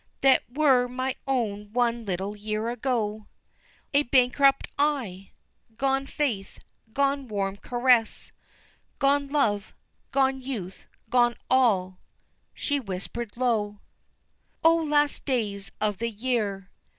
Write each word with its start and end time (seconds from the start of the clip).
That 0.21 0.41
were 0.51 0.87
my 0.87 1.15
own 1.27 1.71
one 1.73 2.05
little 2.05 2.35
year 2.35 2.71
ago, 2.71 3.27
A 3.93 4.01
bankrupt 4.01 4.67
I 4.79 5.29
gone 5.77 6.07
faith, 6.07 6.57
gone 6.91 7.27
warm 7.27 7.55
caress, 7.57 8.31
Gone 8.97 9.27
love, 9.27 9.75
gone 10.09 10.41
youth, 10.41 10.87
gone 11.11 11.35
all," 11.51 11.99
She 12.55 12.79
whispered 12.79 13.37
low. 13.37 13.79
"O 14.63 14.75
last 14.75 15.23
days 15.25 15.71
of 15.79 15.99
the 15.99 16.09
year! 16.09 16.71